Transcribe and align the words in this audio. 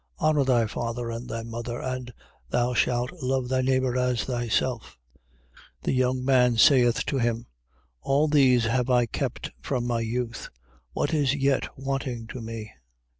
19:19. 0.19 0.27
Honour 0.29 0.43
thy 0.45 0.65
father 0.65 1.11
and 1.11 1.29
thy 1.29 1.43
mother: 1.43 1.79
and, 1.79 2.11
Thou 2.49 2.73
shalt 2.73 3.11
love 3.21 3.49
thy 3.49 3.61
neighbor 3.61 3.95
as 3.95 4.23
thyself. 4.23 4.97
19:20. 5.83 5.83
The 5.83 5.91
young 5.93 6.25
man 6.25 6.57
saith 6.57 7.05
to 7.05 7.19
him: 7.19 7.45
All 8.01 8.27
these 8.27 8.63
have 8.65 8.89
I 8.89 9.05
kept 9.05 9.51
from 9.61 9.85
my 9.85 9.99
youth, 9.99 10.49
what 10.93 11.13
is 11.13 11.35
yet 11.35 11.69
wanting 11.77 12.25
to 12.29 12.41
me? 12.41 12.71